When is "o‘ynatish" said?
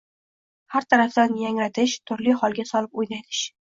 3.03-3.45